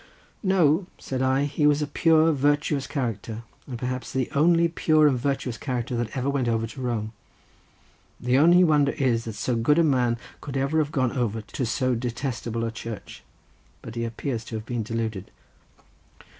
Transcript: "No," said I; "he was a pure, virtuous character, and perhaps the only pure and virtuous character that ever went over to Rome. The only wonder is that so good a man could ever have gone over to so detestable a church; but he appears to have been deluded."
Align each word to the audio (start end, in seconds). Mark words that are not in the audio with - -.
"No," 0.41 0.87
said 0.97 1.21
I; 1.21 1.43
"he 1.45 1.67
was 1.67 1.83
a 1.83 1.85
pure, 1.85 2.31
virtuous 2.31 2.87
character, 2.87 3.43
and 3.67 3.77
perhaps 3.77 4.11
the 4.11 4.31
only 4.33 4.67
pure 4.67 5.07
and 5.07 5.15
virtuous 5.19 5.59
character 5.59 5.95
that 5.95 6.17
ever 6.17 6.27
went 6.27 6.47
over 6.47 6.65
to 6.65 6.81
Rome. 6.81 7.13
The 8.19 8.39
only 8.39 8.63
wonder 8.63 8.93
is 8.93 9.25
that 9.25 9.33
so 9.33 9.55
good 9.55 9.77
a 9.77 9.83
man 9.83 10.17
could 10.41 10.57
ever 10.57 10.79
have 10.79 10.91
gone 10.91 11.11
over 11.11 11.41
to 11.41 11.65
so 11.67 11.93
detestable 11.93 12.65
a 12.65 12.71
church; 12.71 13.21
but 13.83 13.93
he 13.93 14.03
appears 14.03 14.43
to 14.45 14.55
have 14.55 14.65
been 14.65 14.81
deluded." 14.81 15.29